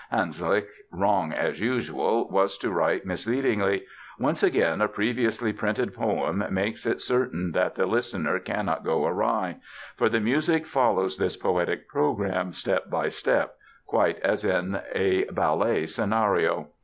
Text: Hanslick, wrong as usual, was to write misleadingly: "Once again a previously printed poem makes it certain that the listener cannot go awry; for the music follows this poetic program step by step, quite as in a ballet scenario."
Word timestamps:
Hanslick, 0.11 0.67
wrong 0.91 1.31
as 1.31 1.59
usual, 1.61 2.27
was 2.31 2.57
to 2.57 2.71
write 2.71 3.05
misleadingly: 3.05 3.85
"Once 4.17 4.41
again 4.41 4.81
a 4.81 4.87
previously 4.87 5.53
printed 5.53 5.93
poem 5.93 6.43
makes 6.49 6.87
it 6.87 7.01
certain 7.01 7.51
that 7.51 7.75
the 7.75 7.85
listener 7.85 8.39
cannot 8.39 8.83
go 8.83 9.05
awry; 9.05 9.57
for 9.95 10.09
the 10.09 10.19
music 10.19 10.65
follows 10.65 11.19
this 11.19 11.37
poetic 11.37 11.87
program 11.87 12.51
step 12.51 12.89
by 12.89 13.09
step, 13.09 13.53
quite 13.85 14.17
as 14.21 14.43
in 14.43 14.81
a 14.95 15.25
ballet 15.25 15.85
scenario." 15.85 16.69